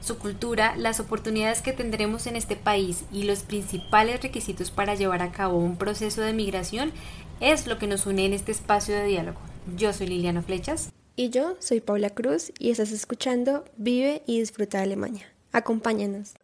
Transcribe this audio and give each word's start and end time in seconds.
Su 0.00 0.18
cultura, 0.18 0.74
las 0.76 0.98
oportunidades 0.98 1.60
que 1.60 1.72
tendremos 1.72 2.26
en 2.26 2.34
este 2.34 2.56
país 2.56 3.04
y 3.12 3.24
los 3.24 3.42
principales 3.42 4.22
requisitos 4.22 4.70
para 4.70 4.94
llevar 4.94 5.22
a 5.22 5.30
cabo 5.30 5.58
un 5.58 5.76
proceso 5.76 6.22
de 6.22 6.32
migración 6.32 6.92
es 7.40 7.66
lo 7.66 7.78
que 7.78 7.86
nos 7.86 8.06
une 8.06 8.24
en 8.24 8.32
este 8.32 8.50
espacio 8.50 8.94
de 8.94 9.04
diálogo. 9.04 9.38
Yo 9.76 9.92
soy 9.92 10.06
Liliana 10.06 10.42
Flechas. 10.42 10.90
Y 11.16 11.28
yo 11.28 11.56
soy 11.58 11.80
Paula 11.80 12.10
Cruz 12.10 12.50
y 12.58 12.70
estás 12.70 12.92
escuchando 12.92 13.64
Vive 13.76 14.22
y 14.26 14.40
Disfruta 14.40 14.78
de 14.78 14.84
Alemania. 14.84 15.26
Acompáñanos. 15.52 16.34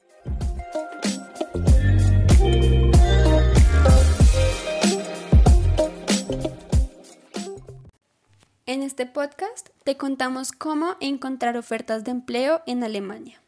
En 8.67 8.83
este 8.83 9.07
podcast 9.07 9.71
te 9.85 9.97
contamos 9.97 10.53
cómo 10.53 10.97
encontrar 11.01 11.57
ofertas 11.57 12.05
de 12.05 12.11
empleo 12.11 12.61
en 12.67 12.85
Alemania. 12.85 13.41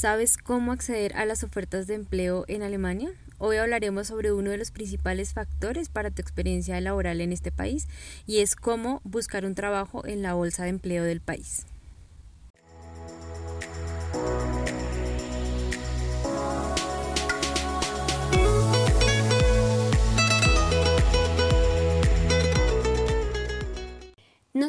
¿Sabes 0.00 0.38
cómo 0.38 0.72
acceder 0.72 1.14
a 1.14 1.26
las 1.26 1.44
ofertas 1.44 1.86
de 1.86 1.92
empleo 1.92 2.46
en 2.48 2.62
Alemania? 2.62 3.10
Hoy 3.36 3.58
hablaremos 3.58 4.06
sobre 4.06 4.32
uno 4.32 4.50
de 4.50 4.56
los 4.56 4.70
principales 4.70 5.34
factores 5.34 5.90
para 5.90 6.10
tu 6.10 6.22
experiencia 6.22 6.80
laboral 6.80 7.20
en 7.20 7.34
este 7.34 7.52
país 7.52 7.86
y 8.26 8.38
es 8.38 8.56
cómo 8.56 9.02
buscar 9.04 9.44
un 9.44 9.54
trabajo 9.54 10.06
en 10.06 10.22
la 10.22 10.32
bolsa 10.32 10.62
de 10.62 10.70
empleo 10.70 11.04
del 11.04 11.20
país. 11.20 11.66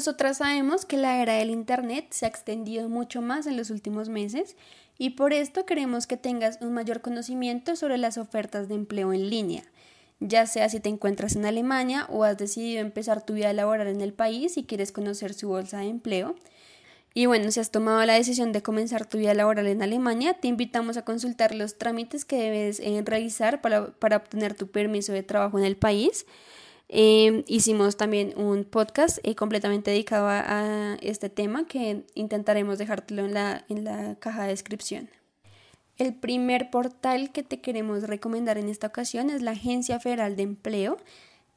Nosotras 0.02 0.38
sabemos 0.38 0.84
que 0.84 0.98
la 0.98 1.22
era 1.22 1.34
del 1.34 1.52
Internet 1.52 2.08
se 2.10 2.26
ha 2.26 2.28
extendido 2.28 2.90
mucho 2.90 3.22
más 3.22 3.46
en 3.46 3.56
los 3.56 3.70
últimos 3.70 4.10
meses 4.10 4.56
y 4.98 5.12
por 5.12 5.32
esto 5.32 5.68
queremos 5.68 6.08
que 6.08 6.18
tengas 6.18 6.58
un 6.60 6.74
mayor 6.74 7.02
conocimiento 7.02 7.76
sobre 7.76 8.00
las 8.00 8.18
ofertas 8.18 8.68
de 8.68 8.74
empleo 8.74 9.14
en 9.14 9.30
línea, 9.30 9.62
ya 10.20 10.48
sea 10.48 10.70
si 10.70 10.80
te 10.80 10.90
encuentras 10.90 11.36
en 11.36 11.46
Alemania 11.46 12.08
o 12.10 12.24
has 12.24 12.36
decidido 12.36 12.82
empezar 12.82 13.24
tu 13.24 13.36
vida 13.36 13.54
laboral 13.54 13.86
en 13.90 14.02
el 14.02 14.12
país 14.12 14.58
y 14.58 14.64
quieres 14.64 14.92
conocer 14.92 15.36
su 15.36 15.50
bolsa 15.50 15.78
de 15.78 15.90
empleo. 15.90 16.34
Y 17.14 17.28
bueno, 17.28 17.52
si 17.52 17.60
has 17.60 17.70
tomado 17.70 18.04
la 18.04 18.14
decisión 18.14 18.54
de 18.54 18.64
comenzar 18.64 19.06
tu 19.06 19.20
vida 19.20 19.36
laboral 19.36 19.68
en 19.68 19.84
Alemania, 19.84 20.34
te 20.34 20.48
invitamos 20.48 20.98
a 20.98 21.06
consultar 21.06 21.54
los 21.54 21.78
trámites 21.78 22.26
que 22.26 22.38
debes 22.38 22.80
eh, 22.80 23.04
realizar 23.06 23.62
para, 23.62 23.92
para 23.92 24.18
obtener 24.18 24.56
tu 24.56 24.66
permiso 24.66 25.14
de 25.14 25.22
trabajo 25.22 25.60
en 25.60 25.66
el 25.66 25.78
país 25.78 26.26
Em, 26.94 27.46
hicimos 27.48 27.96
también 27.96 28.34
un 28.36 28.66
podcast 28.66 29.20
eh, 29.24 29.34
completamente 29.34 29.92
dedicado 29.92 30.28
a, 30.28 30.98
este 31.02 31.30
tema 31.30 31.66
que 31.66 32.04
intentaremos 32.16 32.78
dejártelo 32.78 33.24
en 33.24 33.34
la, 33.34 33.64
en 33.70 33.86
la 33.86 34.16
caja 34.16 34.44
de 34.44 34.50
descripción. 34.50 35.10
El 35.98 36.14
primer 36.14 36.70
portal 36.70 37.32
que 37.32 37.44
te 37.44 37.62
queremos 37.62 38.04
recomendar 38.04 38.58
en 38.58 38.68
esta 38.68 38.88
ocasión 38.88 39.30
es 39.30 39.42
la 39.42 39.52
Agencia 39.52 40.02
Federal 40.02 40.36
de 40.36 40.44
Empleo. 40.44 40.98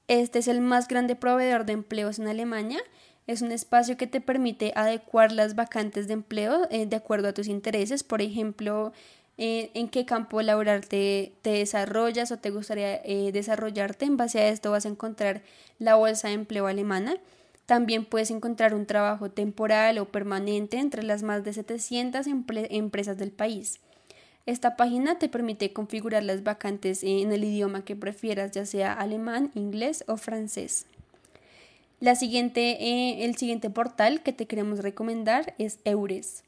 Este 0.07 0.39
es 0.39 0.47
el 0.47 0.61
más 0.61 0.87
grande 0.87 1.17
proveedor 1.17 1.67
de 1.67 1.73
empleos 1.73 2.21
en 2.21 2.29
Alemania. 2.29 2.79
Es 3.27 3.43
un 3.43 3.51
espacio 3.51 3.97
que 3.97 4.07
te 4.07 4.21
permite 4.21 4.73
adecuar 4.77 5.33
las 5.33 5.57
vacantes 5.57 6.07
de 6.07 6.13
empleo 6.13 6.69
eh, 6.71 6.87
de 6.87 6.95
acuerdo 6.95 7.27
a 7.27 7.35
tus 7.35 7.49
intereses. 7.49 8.05
Por 8.05 8.23
ejemplo, 8.23 8.93
eh, 9.37 9.71
en 9.75 9.89
qué 9.89 10.07
campo 10.07 10.41
laboral 10.43 10.87
te, 10.87 11.33
desarrollas 11.43 12.31
o 12.31 12.39
te 12.39 12.51
gustaría 12.51 12.97
eh, 13.05 13.31
desarrollarte. 13.33 14.05
En 14.05 14.17
base 14.17 14.41
a 14.41 14.49
esto 14.49 14.71
vas 14.71 14.87
a 14.87 14.89
encontrar 14.89 15.43
la 15.79 15.97
bolsa 15.97 16.29
de 16.29 16.35
empleo 16.35 16.67
alemana. 16.67 17.17
También 17.67 18.05
puedes 18.05 18.31
encontrar 18.31 18.75
un 18.75 18.87
trabajo 18.87 19.31
temporal 19.31 19.99
o 19.99 20.07
permanente 20.07 20.79
entre 20.79 21.03
las 21.03 21.23
más 21.23 21.45
de 21.45 21.53
700 21.53 22.27
empresas 22.27 23.17
del 23.17 23.33
país. 23.33 23.81
Esta 24.47 24.77
página 24.77 25.19
te 25.19 25.31
permite 25.31 25.73
configurar 25.73 26.23
las 26.23 26.43
vacantes 26.43 27.03
en 27.03 27.33
el 27.33 27.45
idioma 27.45 27.85
que 27.85 27.97
prefieras, 27.97 28.53
ya 28.53 28.67
sea 28.67 28.93
alemán, 28.93 29.51
inglés 29.55 30.05
o 30.07 30.19
francés. 30.19 30.87
Siguiente, 32.15 32.77
eh, 32.85 33.25
el 33.25 33.37
siguiente 33.37 33.71
portal 33.71 34.23
que 34.23 34.35
te 34.35 34.47
queremos 34.47 34.81
recomendar 34.81 35.55
es 35.59 35.79
Eures. 35.85 36.45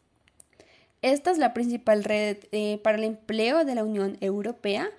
Esta 1.02 1.30
es 1.30 1.38
la 1.38 1.54
principal 1.54 2.04
red 2.04 2.38
eh, 2.52 2.80
para 2.82 2.98
el 2.98 3.04
empleo 3.04 3.64
de 3.64 3.74
la 3.74 3.84
Unión 3.84 4.16
Europea. 4.20 4.90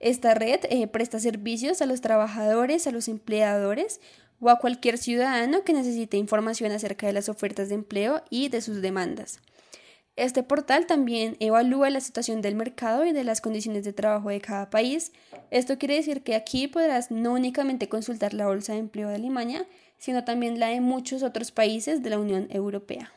Esta 0.00 0.34
red 0.34 0.60
eh, 0.70 0.86
presta 0.86 1.18
servicios 1.18 1.82
a 1.82 1.86
los 1.86 2.00
trabajadores, 2.00 2.86
a 2.86 2.92
los 2.92 3.08
empleadores 3.08 4.00
o 4.40 4.50
a 4.50 4.58
cualquier 4.58 4.98
ciudadano 4.98 5.64
que 5.64 5.72
necesite 5.72 6.16
información 6.16 6.72
acerca 6.72 7.06
de 7.06 7.12
las 7.12 7.28
ofertas 7.28 7.68
de 7.68 7.76
empleo 7.76 8.22
y 8.30 8.48
de 8.48 8.60
sus 8.60 8.82
demandas. 8.82 9.40
Este 10.16 10.44
portal 10.44 10.86
también 10.86 11.36
evalúa 11.40 11.90
la 11.90 12.00
situación 12.00 12.40
del 12.40 12.54
mercado 12.54 13.04
y 13.04 13.12
de 13.12 13.24
las 13.24 13.40
condiciones 13.40 13.84
de 13.84 13.92
trabajo 13.92 14.28
de 14.28 14.40
cada 14.40 14.70
país. 14.70 15.12
Esto 15.50 15.76
quiere 15.76 15.96
decir 15.96 16.22
que 16.22 16.36
aquí 16.36 16.68
podrás 16.68 17.10
no 17.10 17.32
únicamente 17.32 17.88
consultar 17.88 18.32
la 18.32 18.46
bolsa 18.46 18.74
de 18.74 18.78
empleo 18.78 19.08
de 19.08 19.16
Alemania, 19.16 19.66
sino 19.98 20.22
también 20.22 20.60
la 20.60 20.68
de 20.68 20.80
muchos 20.80 21.24
otros 21.24 21.50
países 21.50 22.02
de 22.04 22.10
la 22.10 22.18
Unión 22.18 22.46
Europea. 22.50 23.12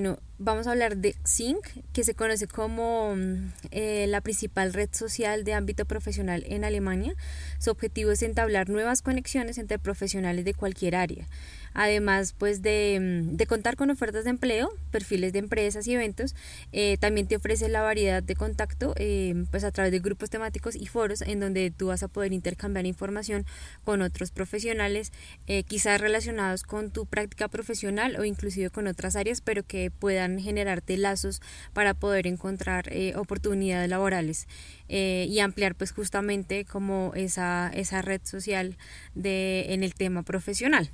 Bueno, 0.00 0.18
vamos 0.38 0.66
a 0.66 0.70
hablar 0.70 0.96
de 0.96 1.14
Xing, 1.24 1.58
que 1.92 2.04
se 2.04 2.14
conoce 2.14 2.46
como 2.46 3.14
mm, 3.14 3.52
eh, 3.70 4.06
la 4.08 4.22
principal 4.22 4.72
red 4.72 4.88
social 4.92 5.44
de 5.44 5.52
ámbito 5.52 5.84
profesional 5.84 6.42
en 6.46 6.64
Alemania. 6.64 7.14
Su 7.58 7.70
objetivo 7.70 8.10
es 8.10 8.22
entablar 8.22 8.70
nuevas 8.70 9.02
conexiones 9.02 9.58
entre 9.58 9.78
profesionales 9.78 10.46
de 10.46 10.54
cualquier 10.54 10.96
área 10.96 11.28
además 11.74 12.34
pues 12.36 12.62
de, 12.62 12.98
mm, 13.00 13.36
de, 13.36 13.46
contar 13.46 13.76
con 13.76 13.90
ofertas 13.90 14.24
de 14.24 14.30
empleo, 14.30 14.70
perfiles 14.90 15.32
de 15.32 15.38
empresas 15.38 15.86
y 15.86 15.94
eventos, 15.94 16.34
eh, 16.72 16.96
también 16.98 17.26
te 17.26 17.36
ofrece 17.36 17.68
la 17.68 17.82
variedad 17.82 18.22
de 18.22 18.34
contacto 18.34 18.94
eh, 18.96 19.44
pues 19.50 19.64
a 19.64 19.70
través 19.70 19.92
de 19.92 20.00
grupos 20.00 20.30
temáticos 20.30 20.76
y 20.76 20.86
foros 20.86 21.22
en 21.22 21.40
donde 21.40 21.70
tú 21.70 21.88
vas 21.88 22.02
a 22.02 22.08
poder 22.08 22.32
intercambiar 22.32 22.86
información 22.86 23.46
con 23.84 24.02
otros 24.02 24.30
profesionales, 24.30 25.12
eh, 25.46 25.62
quizás 25.64 26.00
relacionados 26.00 26.62
con 26.62 26.90
tu 26.90 27.06
práctica 27.06 27.48
profesional 27.48 28.16
o 28.16 28.24
inclusive 28.24 28.70
con 28.70 28.86
otras 28.86 29.16
áreas, 29.16 29.40
pero 29.40 29.62
que 29.62 29.90
puedan 29.90 30.38
generarte 30.38 30.96
lazos 30.96 31.40
para 31.72 31.94
poder 31.94 32.26
encontrar 32.26 32.90
oportunidades 33.16 33.88
laborales 33.88 34.46
y 34.88 35.38
ampliar 35.40 35.74
pues 35.74 35.92
justamente 35.92 36.64
como 36.64 37.12
esa, 37.14 37.70
esa 37.74 38.02
red 38.02 38.20
social 38.24 38.76
de, 39.14 39.66
en 39.68 39.82
el 39.82 39.94
tema 39.94 40.22
profesional. 40.22 40.90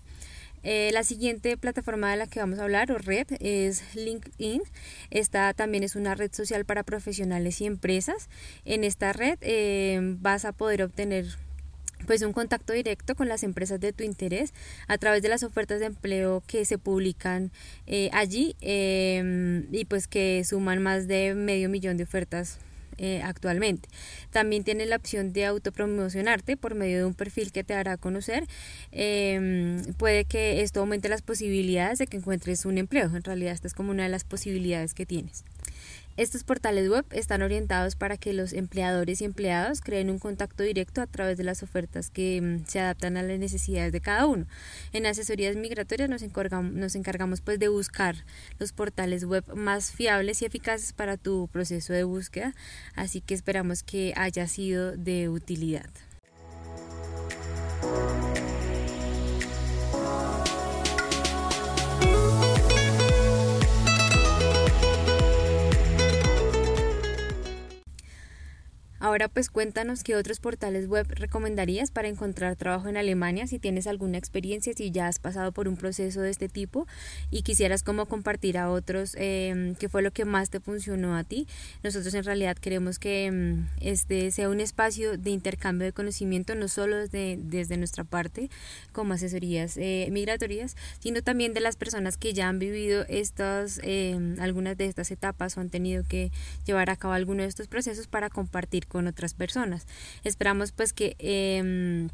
Eh, 0.68 0.90
la 0.92 1.04
siguiente 1.04 1.56
plataforma 1.56 2.10
de 2.10 2.16
la 2.16 2.26
que 2.26 2.40
vamos 2.40 2.58
a 2.58 2.64
hablar 2.64 2.90
o 2.90 2.98
red 2.98 3.28
es 3.38 3.84
LinkedIn. 3.94 4.62
Esta 5.12 5.54
también 5.54 5.84
es 5.84 5.94
una 5.94 6.16
red 6.16 6.32
social 6.32 6.64
para 6.64 6.82
profesionales 6.82 7.60
y 7.60 7.66
empresas. 7.66 8.28
En 8.64 8.82
esta 8.82 9.12
red 9.12 9.38
eh, 9.42 10.00
vas 10.18 10.44
a 10.44 10.50
poder 10.50 10.82
obtener 10.82 11.26
pues 12.08 12.22
un 12.22 12.32
contacto 12.32 12.72
directo 12.72 13.14
con 13.14 13.28
las 13.28 13.44
empresas 13.44 13.78
de 13.78 13.92
tu 13.92 14.02
interés 14.02 14.52
a 14.88 14.98
través 14.98 15.22
de 15.22 15.28
las 15.28 15.44
ofertas 15.44 15.78
de 15.78 15.86
empleo 15.86 16.42
que 16.48 16.64
se 16.64 16.78
publican 16.78 17.52
eh, 17.86 18.10
allí 18.12 18.56
y 18.60 19.84
pues 19.84 20.08
que 20.08 20.42
suman 20.44 20.82
más 20.82 21.06
de 21.06 21.34
medio 21.36 21.68
millón 21.68 21.96
de 21.96 22.02
ofertas 22.02 22.58
eh, 22.98 23.20
actualmente. 23.22 23.88
También 24.30 24.64
tienes 24.64 24.88
la 24.88 24.96
opción 24.96 25.32
de 25.32 25.44
autopromocionarte 25.46 26.56
por 26.56 26.74
medio 26.74 26.98
de 26.98 27.04
un 27.04 27.14
perfil 27.14 27.52
que 27.52 27.64
te 27.64 27.74
hará 27.74 27.96
conocer. 27.96 28.46
Em, 28.92 29.82
puede 29.94 30.24
que 30.24 30.62
esto 30.62 30.80
aumente 30.80 31.08
las 31.08 31.22
posibilidades 31.22 31.98
de 31.98 32.06
que 32.06 32.16
encuentres 32.16 32.64
un 32.64 32.78
empleo. 32.78 33.06
En 33.14 33.22
realidad 33.22 33.52
esta 33.52 33.66
es 33.68 33.74
como 33.74 33.90
una 33.90 34.04
de 34.04 34.08
las 34.08 34.24
posibilidades 34.24 34.94
que 34.94 35.06
tienes. 35.06 35.44
Estos 36.16 36.44
portales 36.44 36.88
web 36.88 37.04
están 37.10 37.42
orientados 37.42 37.94
para 37.94 38.16
que 38.16 38.32
los 38.32 38.54
empleadores 38.54 39.20
y 39.20 39.26
empleados 39.26 39.82
creen 39.82 40.08
un 40.08 40.18
contacto 40.18 40.62
directo 40.62 41.02
a 41.02 41.06
través 41.06 41.36
de 41.36 41.44
las 41.44 41.62
ofertas 41.62 42.08
que 42.08 42.40
mm, 42.40 42.66
se 42.66 42.80
adaptan 42.80 43.18
a 43.18 43.22
las 43.22 43.38
necesidades 43.38 43.92
de 43.92 44.00
cada 44.00 44.26
uno. 44.26 44.46
En 44.92 45.04
asesorías 45.04 45.56
migratorias 45.56 46.08
nos 46.08 46.22
encargamos, 46.22 46.72
nos 46.72 46.94
encargamos 46.94 47.42
pues 47.42 47.58
de 47.58 47.68
buscar 47.68 48.24
los 48.58 48.72
portales 48.72 49.24
web 49.24 49.44
más 49.54 49.92
fiables 49.92 50.40
y 50.40 50.46
eficaces 50.46 50.94
para 50.94 51.18
tu 51.18 51.48
proceso 51.48 51.92
de 51.92 52.04
búsqueda, 52.04 52.54
así 52.94 53.20
que 53.20 53.34
esperamos 53.34 53.82
que 53.82 54.14
haya 54.16 54.48
sido 54.48 54.96
de 54.96 55.28
utilidad. 55.28 55.90
Ahora 69.16 69.28
pues 69.28 69.48
cuéntanos 69.48 70.04
qué 70.04 70.14
otros 70.14 70.40
portales 70.40 70.88
web 70.88 71.06
recomendarías 71.08 71.90
para 71.90 72.06
encontrar 72.06 72.54
trabajo 72.54 72.90
en 72.90 72.98
Alemania, 72.98 73.46
si 73.46 73.58
tienes 73.58 73.86
alguna 73.86 74.18
experiencia, 74.18 74.74
si 74.76 74.90
ya 74.90 75.06
has 75.06 75.18
pasado 75.18 75.52
por 75.52 75.68
un 75.68 75.78
proceso 75.78 76.20
de 76.20 76.28
este 76.28 76.50
tipo 76.50 76.86
y 77.30 77.40
quisieras 77.40 77.82
como 77.82 78.04
compartir 78.04 78.58
a 78.58 78.68
otros 78.68 79.14
em, 79.18 79.74
qué 79.76 79.88
fue 79.88 80.02
lo 80.02 80.10
que 80.10 80.26
más 80.26 80.50
te 80.50 80.60
funcionó 80.60 81.16
a 81.16 81.24
ti. 81.24 81.48
Nosotros 81.82 82.12
en 82.12 82.24
realidad 82.24 82.58
queremos 82.58 82.98
que 82.98 83.24
em, 83.24 83.68
este 83.80 84.30
sea 84.32 84.50
un 84.50 84.60
espacio 84.60 85.16
de 85.16 85.30
intercambio 85.30 85.86
de 85.86 85.94
conocimiento, 85.94 86.54
no 86.54 86.68
solo 86.68 86.98
desde, 86.98 87.38
desde 87.40 87.78
nuestra 87.78 88.04
parte 88.04 88.50
como 88.92 89.14
asesorías 89.14 89.78
eh, 89.78 90.08
migratorias, 90.12 90.76
sino 90.98 91.22
también 91.22 91.54
de 91.54 91.60
las 91.60 91.76
personas 91.76 92.18
que 92.18 92.34
ya 92.34 92.50
han 92.50 92.58
vivido 92.58 93.06
estas, 93.08 93.80
em, 93.82 94.38
algunas 94.40 94.76
de 94.76 94.84
estas 94.84 95.10
etapas 95.10 95.56
o 95.56 95.62
han 95.62 95.70
tenido 95.70 96.04
que 96.06 96.30
llevar 96.66 96.90
a 96.90 96.96
cabo 96.96 97.14
alguno 97.14 97.44
de 97.44 97.48
estos 97.48 97.66
procesos 97.66 98.08
para 98.08 98.28
compartir 98.28 98.86
con 98.86 99.05
otras 99.06 99.34
personas. 99.34 99.86
Esperamos 100.24 100.72
pues 100.72 100.92
que 100.92 101.16
eh, 101.18 102.08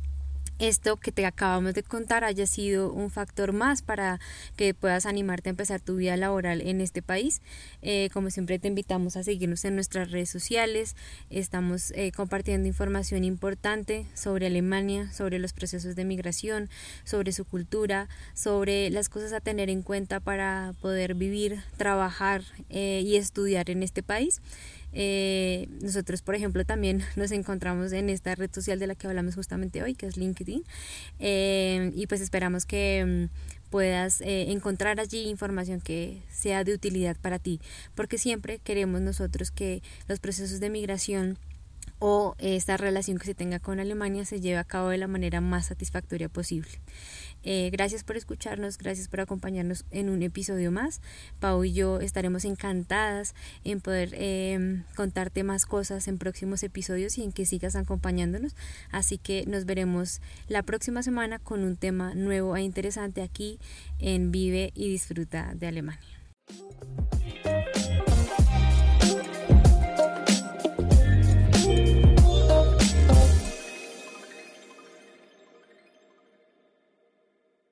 esto 0.63 0.97
que 0.97 1.11
te 1.11 1.27
acabamos 1.27 1.75
de 1.75 1.83
contar 1.83 2.23
haya 2.23 2.47
sido 2.47 2.93
un 2.93 3.11
factor 3.11 3.53
más 3.53 3.83
para 3.83 4.21
que 4.55 4.75
puedas 4.75 5.07
animarte 5.07 5.49
a 5.49 5.51
empezar 5.51 5.81
tu 5.81 5.97
vida 5.97 6.17
laboral 6.17 6.61
en 6.61 6.81
este 6.81 7.03
país. 7.03 7.43
Eh, 7.83 8.11
como 8.13 8.31
siempre 8.31 8.61
te 8.61 8.69
invitamos 8.69 9.17
a 9.17 9.25
seguirnos 9.25 9.65
en 9.65 9.75
nuestras 9.75 10.13
redes 10.13 10.31
sociales. 10.31 10.95
Estamos 11.31 11.91
eh, 11.97 12.13
compartiendo 12.13 12.69
información 12.69 13.25
importante 13.25 14.07
sobre 14.15 14.47
Alemania, 14.47 15.13
sobre 15.13 15.41
los 15.41 15.53
procesos 15.53 15.97
de 15.97 16.05
migración, 16.05 16.71
sobre 17.03 17.33
su 17.33 17.45
cultura, 17.45 18.09
sobre 18.33 18.89
las 18.91 19.09
cosas 19.09 19.33
a 19.33 19.41
tener 19.41 19.69
en 19.69 19.83
cuenta 19.83 20.21
para 20.21 20.75
poder 20.81 21.17
vivir, 21.17 21.61
trabajar 21.77 22.43
eh, 22.71 23.03
y 23.05 23.17
estudiar 23.17 23.69
en 23.69 23.83
este 23.83 24.05
país. 24.05 24.41
Nosotros, 25.81 26.21
por 26.21 26.35
ejemplo, 26.35 26.67
también 26.67 27.03
nos 27.17 27.31
encontramos 27.33 27.93
en 27.93 28.11
esta 28.11 28.35
red 28.35 28.51
social 28.53 28.79
de 28.79 28.87
la 28.87 28.95
que 28.95 29.07
hablamos 29.07 29.35
justamente 29.35 29.83
hoy, 29.83 29.95
que 29.95 30.05
es 30.05 30.19
LinkedIn, 30.19 30.52
eh, 31.19 31.93
y 31.95 32.07
pues 32.07 32.21
esperamos 32.21 32.67
que 32.67 33.29
mm, 33.31 33.71
puedas 33.71 34.21
eh, 34.21 34.53
encontrar 34.53 35.01
allí 35.01 35.29
información 35.29 35.81
que 35.81 36.23
sea 36.31 36.63
de 36.65 36.75
utilidad 36.75 37.17
para 37.21 37.39
ti, 37.39 37.61
porque 37.95 38.19
siempre 38.19 38.59
queremos 38.59 39.01
nosotros 39.01 39.51
que 39.51 39.83
los 40.09 40.21
procesos 40.21 40.61
de 40.61 40.69
migración 40.69 41.39
o 42.05 42.35
esta 42.39 42.77
relación 42.77 43.17
que 43.17 43.27
se 43.27 43.35
tenga 43.35 43.61
con 43.61 43.79
Alemania 43.79 44.25
se 44.25 44.41
lleve 44.41 44.59
a 44.59 44.65
cabo 44.65 44.89
de 44.89 44.99
la 44.99 45.07
manera 45.07 45.41
más 45.41 45.67
satisfactoria 45.67 46.29
posible. 46.29 46.69
Eh, 47.45 47.71
gracias 47.71 48.03
por 48.03 48.17
escucharnos, 48.17 48.77
gracias 48.77 49.07
por 49.07 49.21
acompañarnos 49.21 49.85
en 49.93 50.09
un 50.09 50.21
episodio 50.23 50.73
más. 50.73 51.01
Pau 51.39 51.63
y 51.63 51.73
yo 51.73 52.01
estaremos 52.01 52.45
encantadas 52.45 53.37
en 53.63 53.81
poder 53.81 54.15
em, 54.15 54.83
contarte 54.97 55.45
más 55.45 55.65
cosas 55.65 56.09
en 56.09 56.19
próximos 56.19 56.65
episodios 56.65 57.19
y 57.19 57.23
en 57.23 57.31
que 57.31 57.47
sigas 57.47 57.77
acompañándonos. 57.77 58.57
Así 58.91 59.17
que 59.17 59.45
nos 59.47 59.65
veremos 59.65 60.21
la 60.49 60.65
próxima 60.65 61.05
semana 61.05 61.39
con 61.39 61.63
un 61.63 61.77
tema 61.77 62.17
nuevo 62.17 62.57
e 62.57 62.63
interesante 62.63 63.23
aquí 63.23 63.61
en 64.01 64.33
Vive 64.33 64.73
y 64.75 64.89
Disfruta 64.89 65.55
de 65.55 65.69
Alemania. 65.69 66.12